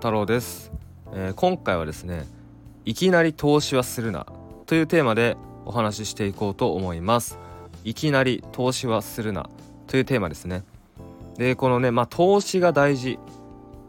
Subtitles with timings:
[0.00, 0.72] 太郎です、
[1.12, 2.24] えー、今回はですね
[2.86, 4.24] いきなり投資はするな
[4.64, 7.38] というテーマでお話ししていこうと思います。
[7.84, 9.50] いきなり投資はするな
[9.88, 10.64] というテーマですね。
[11.36, 13.18] でこのねまあ投資が大事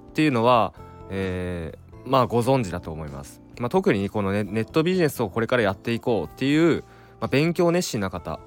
[0.09, 0.73] っていうのは、
[1.09, 6.83] えー、まあご存知だと思います、まあ、特にこのねネットビジネスをこれからやっていこうっていう、
[7.21, 8.41] まあ、勉強熱心な方。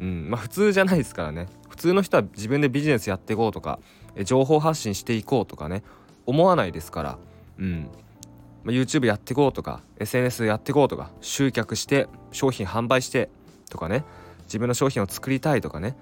[0.00, 1.46] うんまあ普通じゃないですからね。
[1.68, 3.80] 普通の人は自分でビジネスやっていこうとか
[4.24, 5.82] 情報発信していこうとかね。
[6.26, 7.18] 思わないですから、
[7.58, 7.88] うん。
[8.64, 13.28] ま、YouTube やっていこうとか SNS やっていこうとか集客して商品販売して
[13.70, 14.04] とかね。
[14.44, 15.96] 自分の商品を作りたいとかね。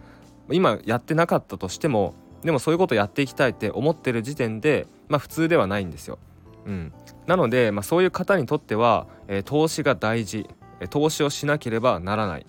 [0.50, 6.18] 今やってなかったとしてもでもそういうことやっていきたいって思ってる時点でまあ普通ではないんですよ。
[6.66, 6.92] うん、
[7.26, 10.46] なので、まあ、そういう方にとっては、えー、投資が大事、
[10.80, 12.46] え、投資をしなければならない。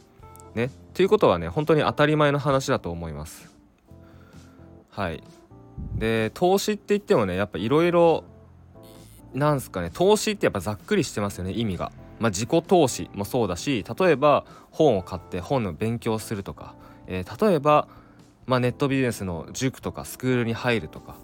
[0.54, 3.50] ね、ということはね本当に当たり前の話だと思います。
[4.90, 5.24] はい。
[5.96, 8.24] で投資って言ってもねやっぱいろいろ
[9.34, 11.92] なんすかね投資ってやっぱざっくりしてますよね意味が。
[12.20, 16.76] まあ、自己投資もそうだし例えば本を買って本の勉強するとか、
[17.08, 17.88] えー、例えば、
[18.46, 21.16] まあ、ネットビジネスの塾とかスクールに入るとか、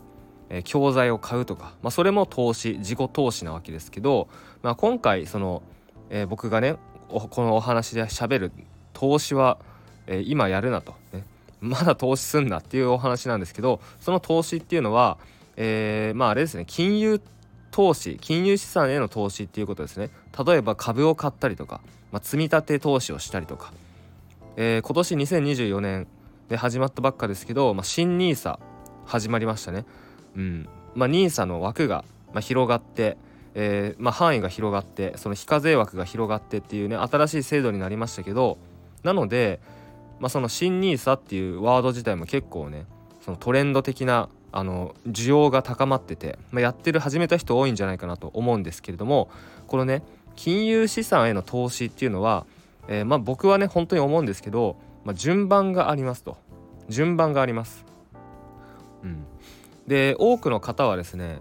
[0.50, 4.28] えー、教材を買うとか、まあ、それも投資自己投資なわけですけど、
[4.64, 5.62] まあ、今回その、
[6.10, 6.78] えー、僕がね
[7.10, 8.52] このお話でしゃべる
[8.94, 9.60] 投資は、
[10.08, 11.24] え今やるなと、ね、
[11.62, 15.18] まだ投資すんなっていうお話なんですけどその投資っていうのは、
[15.56, 17.22] えー、まああれですね金融
[17.72, 20.10] 投資金融資産への投資っていうことですね。
[20.46, 23.74] 例えば株を買ったりとか、まあ、積み立て投資をしたりとか、
[24.56, 26.08] えー、今年2024年
[26.50, 28.60] で始まったばっかですけど、まあ、新 NISA
[29.06, 29.86] 始まりましたね。
[30.36, 30.70] うん。
[30.96, 33.18] まあ NISA の枠が、まあ、広がって
[33.60, 38.60] えー、まあ、範囲が広がってその非課税枠が広がってっていうね新しい制度になりましたけど
[39.02, 39.60] なので、
[40.20, 42.86] まあ、その新 NISA っていうワード自体も結構ね
[43.24, 49.30] そのトレンド的なあの需要が高まってて、まあ、やってる始めた人多いんじゃないかなと思うんですけれども
[49.68, 50.02] このね
[50.36, 52.46] 金融資産への投資っていうのは、
[52.88, 56.38] えー、まあ僕はね本当に思うんですけど、まあ、順番がありますと。
[56.90, 57.86] 順番があります。
[59.04, 59.26] うん、
[59.88, 61.40] で多くの方はですね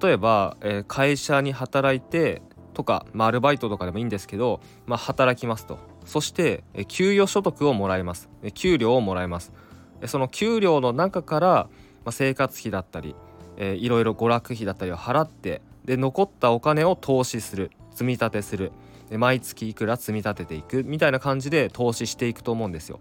[0.00, 2.42] 例えば、えー、会社に働いて
[2.72, 5.78] とか、まあ、アルバイトとかでもいいんですけど、まあ、働きますと。
[6.06, 8.30] そして給与所得をもらいます。
[8.54, 9.52] 給料をもらいます。
[10.06, 11.68] その給料の中から、
[12.10, 13.14] 生活費だったり、
[13.58, 18.72] いろいろ娯楽費だったりを払ってで残ったお金を投資する積み立てする。
[19.10, 22.98] 毎月いくら積み立てていくみたいな感じで投資していくと思うんですよ。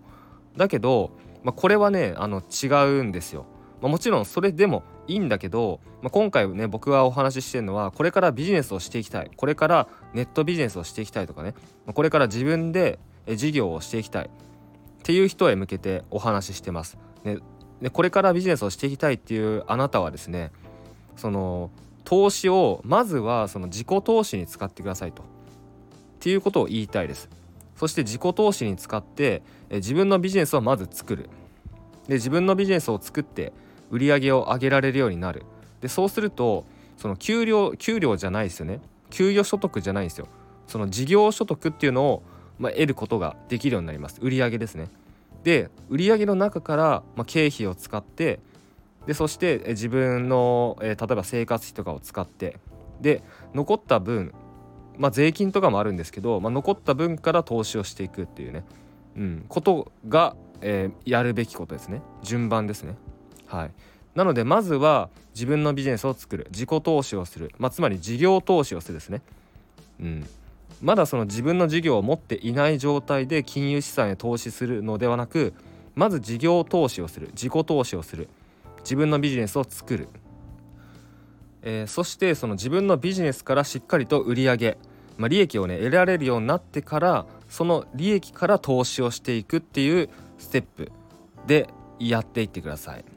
[0.56, 1.10] だけど、
[1.44, 2.68] まあ、これはねあの違
[3.00, 3.46] うんですよ、
[3.82, 11.54] まあ、もちろんそれでもいいんだけど、まあ、今回ね僕がお話ししてるのはこれからビジネスをしていきたいこれからネットビジネスをしていきたいとかね
[11.94, 13.00] これから自分で
[13.36, 14.30] 事業をしていきたいっ
[15.04, 16.98] ていう人へ向けてお話ししてます。
[17.24, 17.38] ね、
[17.82, 20.52] でこれからビジネスをしていきたいっていうあなたはですね
[21.16, 21.70] その
[22.04, 25.26] 投資をまずはその自己投資に使ってくださいとっ
[26.20, 27.30] ていうことを言いたいです。
[27.76, 31.30] そして自己投資に使って自分のビジネスをまず作る。
[32.08, 33.52] で自分のビジネスを作って
[33.92, 35.44] 売り上げを上げられるようになる。
[35.82, 36.66] でそうすると
[36.98, 38.82] その給料給料じゃないですよね。
[39.10, 40.28] 給与所得じゃないんですよ。
[40.68, 42.24] その事業所得っていうのを、
[42.58, 44.20] まあ、得ることができるようになります。
[44.22, 44.90] 売り上げですね。
[45.44, 48.40] で売り上げの中から、まあ、経費を使って
[49.06, 52.58] でそして自分の、えー、例えば生活費とかを使って
[53.00, 53.22] で
[53.54, 54.34] 残った分
[54.98, 58.64] まあ税金とかもあるんですけど、まあ、残った分から投資をしていくっていうね、
[59.16, 62.02] うん、ことが、えー、やるべきことですね。
[62.24, 62.96] 順番ですね。
[63.48, 63.72] はい、
[64.16, 66.48] なのでまずは自分のビジネスを作る。
[66.52, 69.22] 自己投資をする、まあ、つまり事業投資をするですね、
[70.00, 70.28] うん、
[70.82, 75.54] まだその自分の事業を持っていない状態で金融資産へ投資するのではなく
[75.96, 77.28] まず事業投資をする。
[77.34, 78.30] 自己投資をする。
[78.86, 80.08] 自分のビジネスを作る、
[81.64, 84.78] えー、そしてその自分のビジネスからしっかりと売り上げ、
[85.18, 90.92] まあ、利益をね得られるようになってからその利益から投資をしていくっていうステップ
[91.48, 91.68] で
[92.00, 93.15] やっていってください。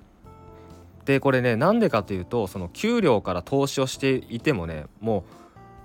[1.09, 5.25] でこれねなんでかというとその給料から投資をしていてもねも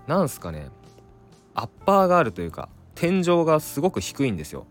[0.05, 0.67] うなんすかね
[1.55, 4.65] アッパーがあるというか天井がすごく低いんですよ。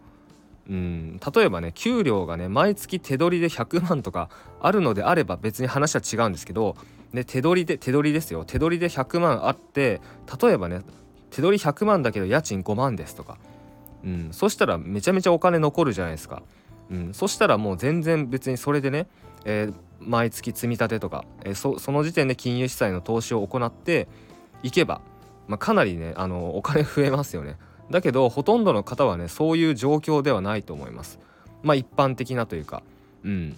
[0.68, 4.28] うん例えばね給料がね毎月手取りで100万とか
[4.60, 6.76] あるのであれば別に話は違うんですけど
[7.14, 10.02] で手取りで手取りですよ手取りで100万あって
[10.40, 10.82] 例えばね
[11.30, 13.38] 手取り100万だけど家賃5万ですとか、
[14.04, 16.42] うん、そしたらめちゃめちゃお金残るじゃないですか。
[16.90, 19.06] うん、そしたらもう全然別にそれでね、
[19.44, 24.08] えー、毎月積み立てとか、えー、そその時点で金融資産の投資を行って
[24.62, 25.00] いけば、
[25.48, 27.56] まあ、かなりねあのお金増えますよね。
[27.90, 31.18] だけどほとんどの方はねそういう状況ではないと思います。
[31.62, 32.82] まあ一般的なというか
[33.24, 33.56] うん。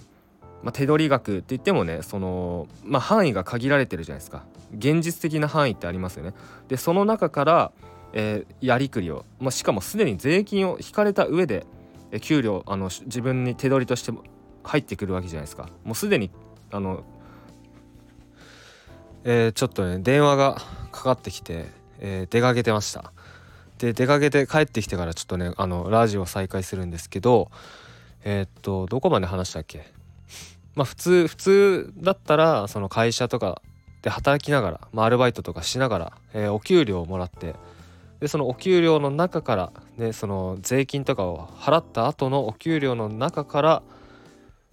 [0.62, 4.44] まあ、手取り額って言ってもねその、まあ、範囲が限られてるじゃないですか。
[4.74, 6.32] 現実的な範囲ってありますよね。
[6.68, 7.72] でその中から、
[8.14, 11.66] えー、やりくりを、まあ、しかもすでに税金を引かれた上で、
[12.22, 14.12] 給料あの自分に手取りとして
[14.64, 15.68] 入ってくるわけじゃないですか。
[15.84, 16.30] もうすでに
[16.72, 17.04] あの、
[19.24, 21.66] えー、ちょっとね電話がかかってきて、
[22.00, 23.12] えー、出かけてました。
[23.78, 27.50] で出かけて帰ってきてからちょっとねあのラジオ再開するんですけど
[28.24, 29.92] えー、っとどこまで話したっけ？
[30.74, 33.60] まあ普通普通だったらその会社とか
[34.02, 37.54] で働きながら、まあ、アルバイトとかしながら、えー、お給料をもらって
[38.20, 43.82] でそのお給料の中から、ね、その税金とかを払った後のお給料の中から、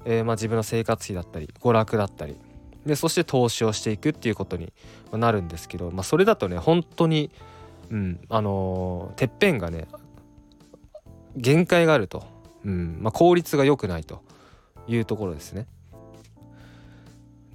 [0.05, 2.37] えー、まあ自分の生活費だったり娯楽だったり
[2.85, 4.73] でそして投資をしていくっていうことに
[5.11, 7.31] なるんですけど、まあ、それだとね本当に、
[7.89, 9.87] うんあのー、てっぺんがね
[11.35, 12.23] 限界があると、
[12.65, 14.23] うんまあ、効率が良くないと
[14.87, 15.67] いうところですね。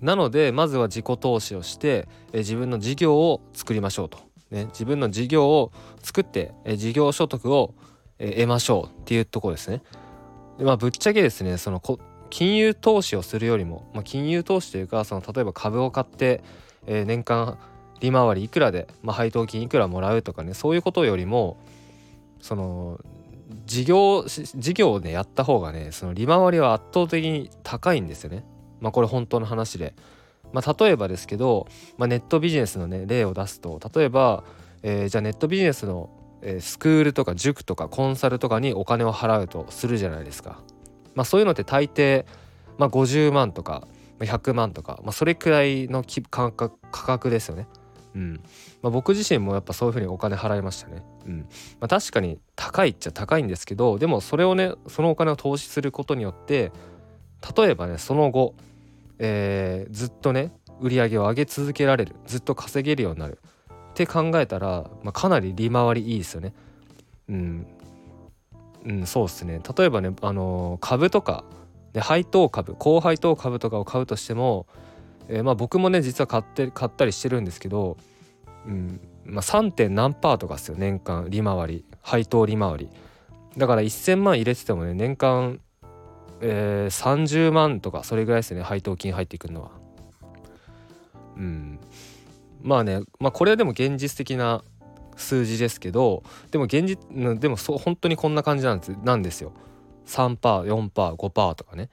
[0.01, 4.19] なのでまずは自己投資をして、え自分の事業を作りましょうと、
[4.51, 5.73] ね、自分の事業を
[6.03, 7.75] 作って、え事業所得を、
[8.19, 9.83] え得ましょうっていうところですね。
[10.59, 11.81] でまあぶっちゃけですねその
[12.31, 16.43] 金融投資をするよりも、まあ、金融投資というかその例えば株を買って、
[16.87, 17.59] えー、年間
[18.01, 21.57] 利回りいくらで、まあ、配当金いくらもらうとかねそういうことよりも
[22.41, 23.01] その
[23.65, 28.45] 事業事業をねやった方がねその利回りは圧倒的に高いんですよね。
[28.81, 29.95] まあこれ本当の話で。
[30.53, 31.67] まあ、例えばですけど、
[31.99, 34.45] まあ、ネットビジネスのね例を出すと例えば、
[34.83, 36.09] えー、じゃあネットビジネスの、
[36.41, 40.61] えー、スクールとか塾とかコンサルとかにお金を払うとするじゃないですか。
[41.17, 42.25] まあ、そういうのって大抵、
[42.79, 43.89] まあ、50万とか
[44.21, 46.51] 100万とか、まあ、それくらいの価
[46.91, 47.67] 格ですよね。
[48.15, 48.41] うん
[48.81, 51.03] まあ、僕自身もやっぱそういうふうにお金払いましたね。
[51.27, 51.39] うん
[51.81, 56.73] まあ、確かに高いっちゃ高いんですけどでもそれをねそのお金を投資することによって
[57.57, 58.55] 例えばねその後、
[59.19, 63.39] えー、ずっとね売り上げを上げ続けられるずっと稼げるようになる
[63.91, 66.55] って考えたら、まあ、かなり利回りいいですよね。
[67.29, 67.67] うん、
[68.87, 71.45] うん、そうですね例えばね、あの、株とか
[71.93, 74.67] で配当株高配当株とかを買うとしても、
[75.29, 77.97] えー、まあ僕もね実は買って買ったりしてるんですけど、
[78.67, 79.73] うんまあ、3.
[79.73, 82.91] 点何パーとかですよ年間利回り配当利回り
[83.57, 85.61] だから1,000万入れててもね年間、
[86.43, 89.71] えー、30万とかそれぐらいですね配当金入ってくるのは。
[91.37, 91.81] うん
[92.63, 94.65] まあね、まあ、これはでも現実的な
[95.17, 96.99] 数字ですけどでも現実
[97.39, 99.53] でもそう本当にこんな感じなんですなんですよ。
[100.07, 101.91] 3%4%5% とかね、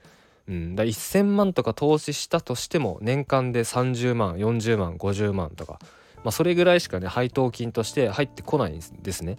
[0.47, 5.79] うん、だ1,000万とか投資したとしても年間で30万40万50万とか、
[6.17, 9.37] まあ、それぐらいしかね配当金として入ってこないんですね。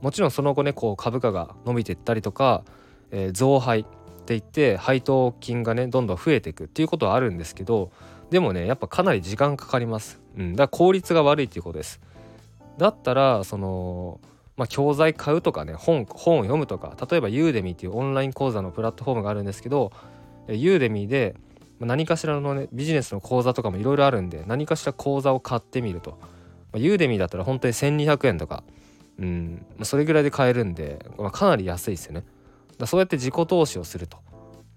[0.00, 2.64] もちろんその後ねこう株価が伸びていったりとか、
[3.10, 3.84] えー、増配っ
[4.24, 7.90] ていって配当金がねどんどん増えていくっていうことはあるんですけど
[8.30, 12.00] でもねやっぱかなり時間かかります、うん、だから効率が悪いっていうことです。
[12.78, 14.20] だったらその、
[14.56, 19.92] まあ、教材買うとかね本本を読むとか例えばユーデミーっていうオンライン講座のプラットフォームがあるんですけど
[20.48, 21.36] ユーデミーで
[21.80, 26.18] 何かしらのねビジネスの講座とかもいろいろあるんで何かしら講座を買ってみると、
[26.76, 28.62] ユーデミーだったら本当に1200円とか
[29.18, 32.24] うんそれぐらいで買えるんで、まあ、かなり安いですよね。
[32.78, 34.18] だそうやって自己投資をすると。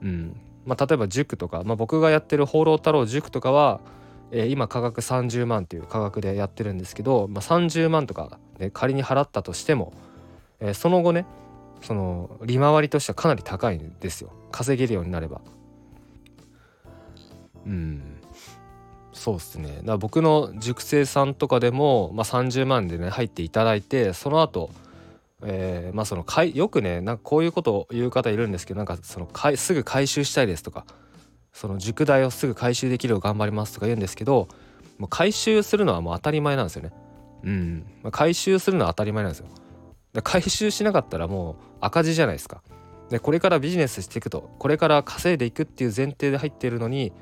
[0.01, 3.81] うんまあ、例えば塾とか、まあ、僕がやってる放浪太郎塾とかは
[4.31, 9.93] えー、今価格30万っていう価格でやってるんですけど、まあ、30万とか、ね、仮に払ったとしても、
[10.59, 11.25] えー、その後ね
[11.81, 14.31] その利回りとしてはかなり高いんですよ。
[14.51, 15.41] 稼げるようになれば。
[17.65, 18.21] うん。
[19.13, 19.69] そうっすね。
[19.69, 24.71] だから僕の塾生さんとかでも、まあ、30万でね入っていただいてその後
[25.43, 30.85] えー、まあそのよくねなんかこういうことを言う方いるんですけどなんかそのかいすぐ回収したいですとか
[31.55, 34.49] その塾代をすぐ回収できるよう頑張りますとか言うんですけど
[34.97, 36.91] もう回収するのはもう当たり前なんですよね。
[37.43, 39.47] うん、ま、回収するのは当たり前なんですよ。
[40.13, 42.61] で回収しなかったらもう赤字じゃないですか。
[43.09, 47.13] でこれからビジネスしていくとこれから稼いでいくっていう前提で入ってるのに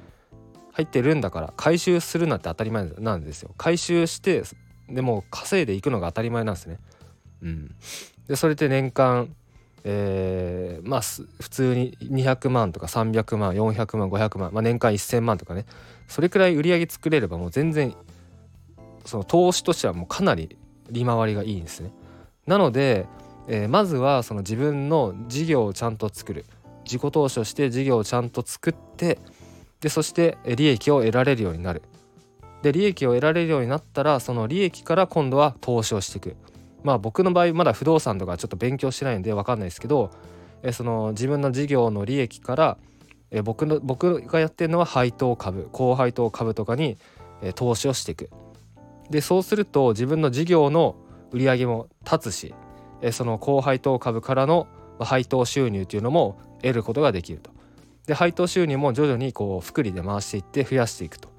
[0.72, 3.52] 入ってるんだから回収するなって当たり前なんですよ。
[3.58, 4.42] 回収して
[4.90, 6.80] でも稼いでいくのが当たり前なんですね。
[7.44, 7.76] うん、
[8.28, 9.36] でそれって年間
[9.86, 15.66] えー、まあ普通に200万とか300万400万500万、まあ、年間1,000万とかね
[16.08, 17.96] それくらい売り上げ作れればもう全然
[19.06, 20.58] その投資としてはもうかなり
[20.90, 21.92] 利回りがいいんですね。
[22.46, 23.06] なので、
[23.48, 26.46] えー、まずはその自分の事業をちゃんと作る
[26.86, 29.20] 自己投資をして事業をちゃんと作って
[29.82, 31.82] でそして利益を得られるようになる。
[32.62, 36.38] で利益を得られるようになったらその利益から今度は投資をしていく。
[36.84, 40.12] まあ僕の場合まだ不動産とかちょっと勉強してないんで分かんないですけど、
[40.62, 42.78] えその自分の事業の利益から、
[43.32, 46.98] え、僕の僕がやってるのは配当株高配当株とかに、
[47.42, 48.30] え、投資をしていく。
[49.10, 50.96] でそうすると自分の事業の
[51.32, 52.56] 売り上げも立つし、
[53.02, 54.68] え、その高配当株からの
[55.00, 57.52] 配当収入というのも得ることができると。
[58.08, 61.30] で配当収入も徐々にこう複利で回していって増やしていくと、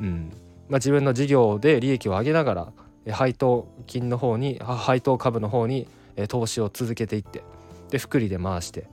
[0.00, 0.30] うん。
[0.68, 2.72] まあ、自分の事業で利益を上げながら
[3.12, 5.86] 配当金の方に配当株の方に
[6.28, 7.44] 投資を続けていって
[7.90, 8.86] で複利で回してっ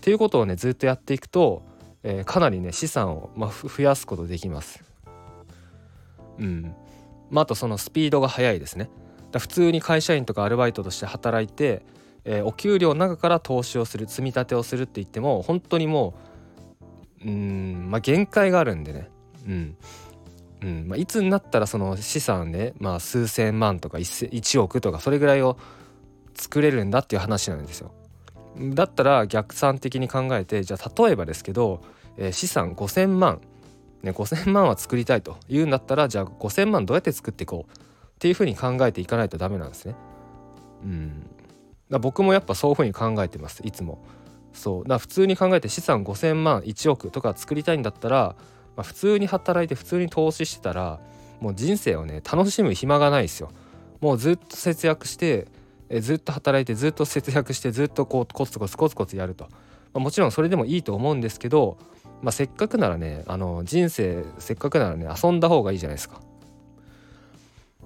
[0.00, 1.62] ていうことをねずっとやっていくと、
[2.02, 4.84] えー、かなりね資産を、まあ、増やすことできます。
[6.38, 6.74] うん
[7.30, 8.88] まあ、あとそのスピードが速いですね。
[9.32, 11.82] だ普通に会社員とかアルバイトとして働いて、
[12.24, 16.14] えー、お給料の中から投資をする積み立てをするって言っても本当にも
[17.24, 19.08] ううんまあ限界があるんでね。
[19.46, 19.76] うん
[20.66, 25.56] うんまあ、いつになったらその資産ね、まあ、数千万とか 1, 1億とかそれぐらいを
[26.34, 27.92] 作れるんだっていう話なんですよ。
[28.74, 31.82] だったら逆算的に考えてじゃあ例えばですけど、
[32.16, 33.40] えー、資産5,000万、
[34.02, 37.74] ね、5,000万は作りたいというんだったらじゃあ5,000万どうやって作っていこうっ
[38.18, 39.94] ていうふうに考えていかないとダメなんですね。
[40.82, 41.30] うん、
[41.90, 44.04] だ僕もやっぱそういうふうに考えてますいつも。
[44.52, 48.34] そうだ普通に考えて資産5,000万1億とか作りたいんだったら、
[48.76, 51.00] まあ、普通に働いて普通に投資してたら
[51.40, 53.50] もう人生をね楽しむ暇がないですよ。
[54.00, 55.48] もうずっと節約して
[55.88, 59.50] えずっと働いてずっと節約してずっとこうコツコツコツコツやると、ま
[59.94, 61.78] あ、もちろんそれでもいいと思うんですけど、
[62.22, 66.20] まあ、せっかくならねあの人生せっかくならね遊んだ方がいいじゃないですか。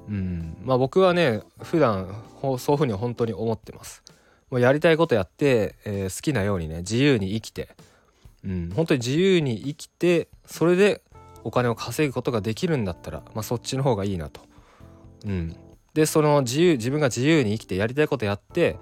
[0.08, 2.24] うんまあ僕はね普段
[2.58, 4.02] そういうふうに本当に思ってます。
[4.50, 7.68] もうやりたいことやって、えー、好きなようにね自由に生きて、
[8.44, 11.02] うん、本当に自由に生きてそれで
[11.44, 14.42] お金を稼ぐことができるんだったら、まあ、そっちの方がいいなと。
[15.26, 15.56] うん、
[15.94, 18.78] でその自由自分が自由に生きてやりたいことやって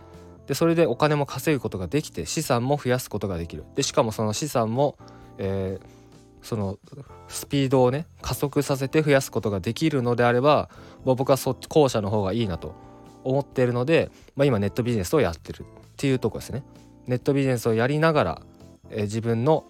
[0.46, 4.96] でそれでお金も稼ぐことができて資産も増やすことができるでしかもその資産も、
[5.36, 6.78] えー、その
[7.26, 10.70] スピードをね加速させて増やすことができるのであれば、
[11.04, 12.74] まあ、僕はそ後者の方がいいなと
[13.24, 15.64] 思っているので、まあ、今ネットビジネスをやってるっ
[15.96, 16.62] ていうとこですね。
[17.06, 18.42] ネットビジネスをやりながら、
[18.90, 19.66] えー、自分の、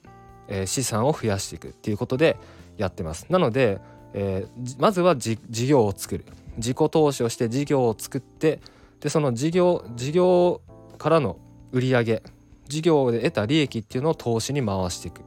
[0.49, 2.37] えー、資産を増やしていくっていうことで
[2.77, 3.27] やってます。
[3.31, 3.81] なので、
[4.15, 6.25] えー、まずは事業を作る。
[6.57, 8.61] 自己投資をして事業を作って
[9.01, 10.61] でその事業事業
[10.99, 11.39] からの
[11.71, 12.23] 売り上げ
[12.67, 15.23] 事業で得た利益っていうのを投資に回していく。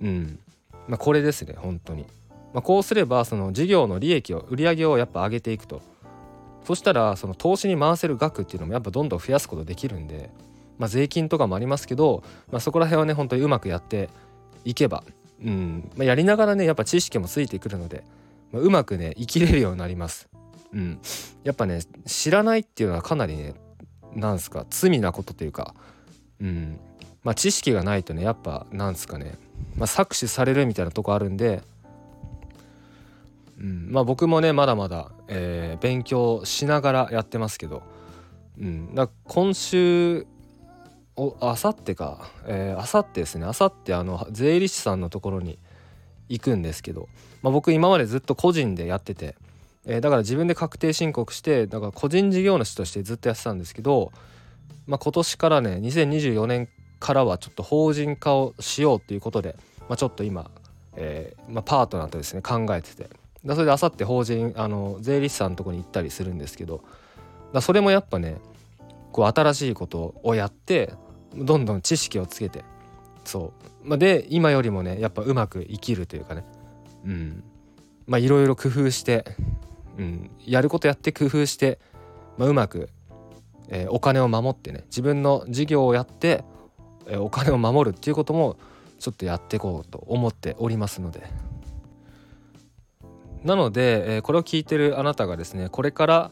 [0.00, 0.38] うん。
[0.86, 2.06] まあこれですね本当に、
[2.54, 5.82] まあ、こうすればその事業の利益を売り上げをやっぱ上げていくと。
[6.64, 10.30] そしたらその投資に回せる額っていうのもやっぱどんどん増やすことできるんで。
[10.78, 14.08] まあ税金とかもありますけど、まあ、そこら辺はね本当にうまくやって
[14.64, 15.04] いけば
[15.40, 18.02] うんまあ、やりながらねやっぱ知識もついてくるので
[18.52, 20.28] まあ、うまくね生きれるようになります。
[20.72, 21.00] うん、
[21.44, 23.54] やっぱね知らないっていうのはかなりね
[24.14, 25.74] なんすか罪なことというか、
[26.40, 26.78] うん。
[27.24, 29.34] まあ、知識がないとねやっぱなんすかね、
[29.76, 31.62] まあ、搾取されるみたいなとこあるんで、
[33.58, 33.88] うん。
[33.90, 37.82] まあ、僕もねまだまだ、えー、勉強しながらやってますけど、
[38.58, 40.26] うん、だ今週
[41.40, 43.46] あさってか、えー、あさってですね。
[43.46, 45.58] あさってあの税理士さんのところに
[46.28, 47.08] 行くんですけど、
[47.42, 49.34] まあ、僕今までずっと個人でやってて、
[49.84, 54.12] えー、だから自分で確定申告してだから個人事業主としてずっとやってたんですけど、
[54.86, 56.68] まあ、今年からね2024年
[57.00, 59.56] からはちょっと法人化をしようっていうことで、
[59.88, 60.50] まあ、ちょっと今、
[60.96, 63.08] えーまあ、パートナーとですね考えてて。
[63.44, 66.82] だそれであさって法人あの税理士さんのとこに行ったりするんですけど。
[67.52, 68.36] だそれもやっぱね
[69.12, 70.92] こう新しいことをやって
[71.34, 72.64] どんどん知識をつけて。
[73.24, 73.52] そ
[73.84, 76.44] う、まあ、で今よりもねやっぱうまく生きるというかね。
[77.04, 77.44] うん。
[78.06, 79.24] まあいろいろ工夫して、
[79.98, 81.78] うん、やることやって工夫して、
[82.38, 82.88] まあ、うまく、
[83.68, 86.44] えー、お金を守ってね自分の事業をやって、
[87.06, 88.56] えー、お金を守るっていうことも
[88.98, 91.22] ちょっとやっていこうと思っておりますので。
[93.44, 96.30] なので、えー、これを聞いてるあなたがですねこれから、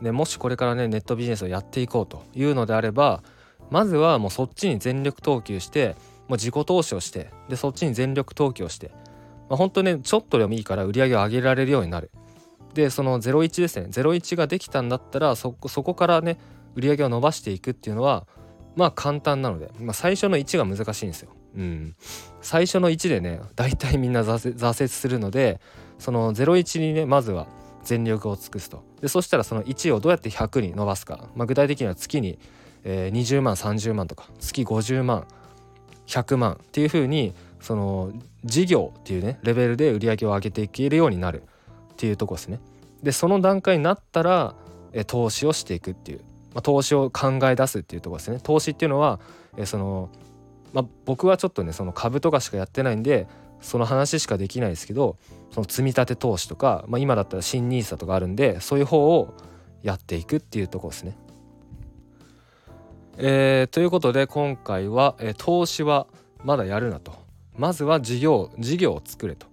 [0.00, 3.22] ね、もしこれからねネットビジネスをやっていこうというのであれば
[3.70, 5.96] まずはもうそっちに全力投球して
[6.28, 8.90] もう自己投資をしてでそっちに全力投球をして、
[9.48, 12.10] まあ、本当ねちょっとでもいいから売り上げを上げられるようになる。
[12.74, 13.88] でその01ですね。
[13.90, 16.38] 01ができたんだったらそこそこからね
[16.74, 18.26] 売り上げを伸ばしていくっていうのは
[18.76, 21.30] まあ簡単なので、まあ、最初の1が難しいんですよ。
[21.56, 21.96] うん、
[22.40, 25.60] 最初の1でね大体みんな挫折するので
[25.98, 27.48] その01にねまずは
[27.82, 28.84] 全力を尽くすと。
[29.00, 32.38] でそしたらその1をどうやって100に伸ばすか、まあ、具体的には月に、
[32.84, 35.26] えー、20万30万とか月50万
[36.06, 38.12] 100万っていう風にその
[38.44, 42.60] 事業っていうねレベルで売り上げを上げていけるようになるっていうとこですね。
[43.02, 44.54] でその段階になったら
[44.92, 46.18] え投資をしていくっていう、
[46.54, 48.40] まあ、投資を考え出すっていうとこですね。
[48.42, 49.20] 投資っていうのは
[49.56, 50.08] えその
[50.72, 53.26] まあ、僕はちょっとねその株とかしかやってないんで
[53.60, 55.16] その話しかできないですけど
[55.50, 59.34] その積み立て投資とか、まあ、今だったら新 NISA とかあるんでそういう方を
[59.82, 61.16] やっていくっていうとこですね。
[63.20, 66.06] えー、ということで今回は、えー、投資は
[66.44, 67.12] まだやるなと
[67.56, 69.48] まずは事業事業を作れと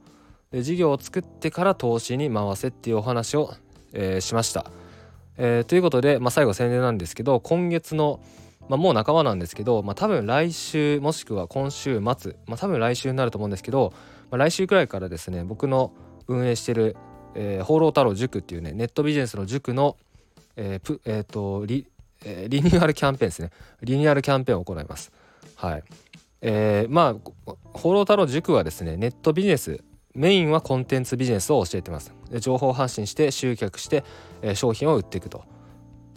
[0.52, 3.56] で事業を作ってから投資に回せっていうお話を、
[3.92, 4.72] えー、しました。
[5.38, 8.22] えー、ということで、まあ、最後宣伝なんですけど今月の、
[8.70, 13.94] まあ、もう半ばなんですけど、まあ、多分来週もしくは今週末、まあ、多分来週になると思うんですけど、
[14.30, 15.92] まあ、来週くらいからですね僕の
[16.28, 16.96] 運営してる、
[17.34, 19.98] えー、放浪太郎塾っていうねネットビジネスの塾の、
[20.56, 21.88] えープえーとリ
[22.26, 23.52] えー、リニューアルキャンペーンですね。
[23.82, 25.12] リニューアルキャンペーンを行います。
[25.56, 25.84] はい。
[26.42, 27.16] えー、ま
[27.48, 32.14] あ放浪太郎塾はですねネットビジネスメインはコンテンツビジネスを教えてます。
[32.40, 34.04] 情報発信して集客して、
[34.42, 35.46] えー、商品を売っていくと、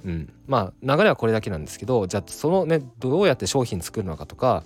[0.05, 4.65] うん、まあ流れはこれだけなんですけどじゃあそのねどうやって商品作るのかとか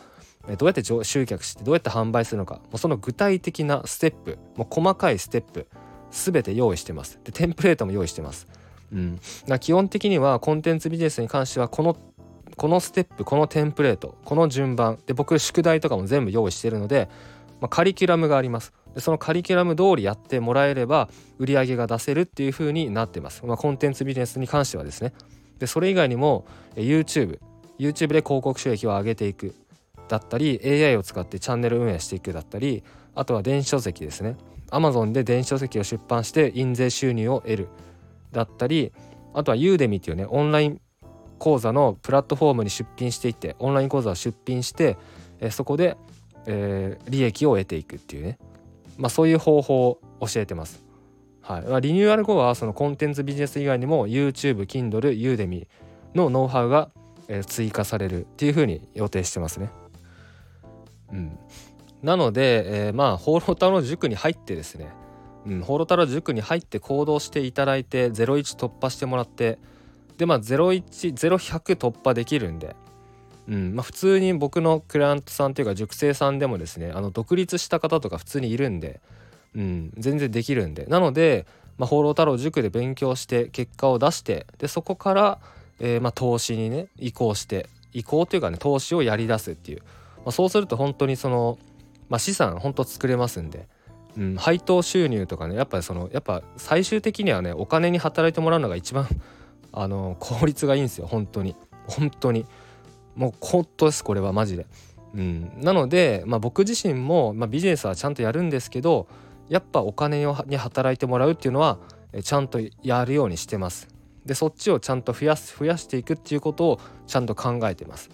[0.59, 5.69] どうやって集客してどうやって販売するのかもうその具体的なステップもう細かいステップ
[6.11, 7.21] 全て用意してます。
[7.25, 8.47] でテンプレートも用意してます、
[8.93, 9.21] うん、
[9.59, 11.97] 基本的にはコンテンツビジネスに関してはこの
[12.57, 17.09] このステップこのテンプレートこの順番で僕宿題とかも全部用意してるので、
[17.61, 18.73] まあ、カリキュラムがあります。
[18.95, 21.09] でそのカリキュラム通りやってもらえれば
[21.39, 25.15] 売り上げが出せるっていう風になってます、まあ、コンテンツビジネスに関してはですね。
[25.59, 26.45] でそれ以外にも
[26.75, 27.39] YouTube
[27.79, 29.55] YouTube で広告収益を上げていく
[30.09, 32.85] だったり AI を使ってチャンネル運営していくだったり
[33.15, 34.37] あとは電子書籍ですね。
[34.71, 37.69] Amazon で電子書籍を出版して印税収入を得る。
[38.33, 38.93] だったり
[39.35, 40.81] あとは Udemy っていうねオンライン
[41.39, 44.97] 講座のプラットフォームに出品していってオンライン講座を出品して
[45.41, 45.97] えそこで、
[46.47, 48.39] えー、利益を得ていくっていうね
[48.99, 50.85] まあ、そういう方法を教えてます。
[51.41, 55.67] はいまあ、リニューアル後はそのコンテンツビジネス以外にも YouTube、Kindle、Udemy
[56.15, 56.91] のノウハウが
[57.27, 59.71] え追加されるっていうふうに予定してますね。
[61.13, 61.39] うん、
[62.03, 64.89] なので、えー、まあ放浪太郎塾に入ってですね、
[65.47, 69.59] うん、放浪太郎塾に入って行動していただいて01突破してもらって
[70.17, 72.77] でまあ010100突破できるんで。
[73.49, 73.75] うん。
[73.75, 79.01] まあ、普通に僕のクライアントさんというか塾生さんでもですねあの独立した方とか普通にいるんで、
[79.57, 80.87] うん、全然できるんで。
[80.87, 81.47] なので、
[81.79, 85.39] まあ、放浪太郎塾で勉強して結果を出してでそこから、
[85.81, 89.83] えー、まあ、投資にね移行して移行というかね投資をやり出すっていう、
[90.19, 91.59] まあ、そうすると本当にその、
[92.09, 93.67] まあ、資産本当作れますんで。
[94.17, 99.09] うん、配当収入とかねやっぱそのやっぱ最終的にはねお金に働いてもらうのが一番
[99.73, 102.47] あの効率がいいんですよ本当に本当に
[103.17, 104.67] もう本当ですこれはマジで。
[105.15, 109.09] うん、なので、まあ、僕自身も、まあ、ビジネスはちゃんとやるんですけど
[109.51, 111.77] やっぱお金に働いてもらうっていうのは
[112.25, 113.89] ちゃんとやるようにしてます。
[114.25, 118.11] でそっちをちゃんと増やす増やしていくっていうことをちゃんと考えてます。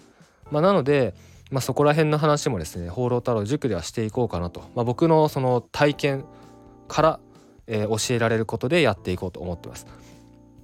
[0.51, 1.13] まあ、なので、
[1.49, 6.25] まあ、そこら辺の話もですね「放浪太郎塾」ではしていこうかなと、まあ、僕のその体験
[6.87, 7.19] から、
[7.67, 9.87] えー、教えられることでやっていこうと思ってます。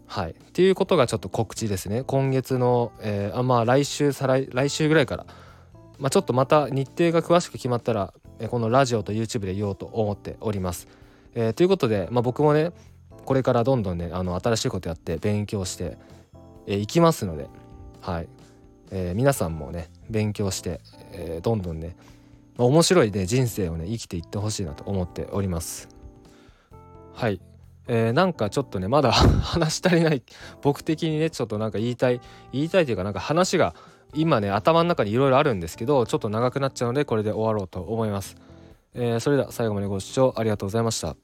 [0.07, 2.03] はい、っていうことがちょっと告知ですね。
[2.03, 5.25] 今月の、えー、あまあ来週再来来週ぐらいから、
[5.97, 10.87] まあ、ちょっとまた日程が詳しく決まったら、えー、このラジオと YouTube で言おうと思っております。
[11.33, 12.71] えー、ということで、まあ、僕もね
[13.25, 15.97] これからどんどんねあの新しいことやって勉強して
[16.67, 17.47] い、えー、きますので、
[18.01, 18.27] はい。
[18.97, 20.79] えー、皆さんもね勉強して、
[21.11, 21.97] えー、どんどんね、
[22.55, 25.89] まあ、面白いね人生をね生きていってほしいなと思っております。
[27.13, 27.41] はい。
[27.87, 30.23] えー、なんかちょっとねまだ 話し足りない
[30.61, 33.75] 僕的にねちょっとなんか言いたい言いたいというかなんか話が
[34.15, 38.37] 今ね頭の中にいろいろあるんですけどちょっと長くなっちゃうのでこれで終わろうと思います、
[38.95, 41.15] えー、それでは最後までご視聴ありがとうございました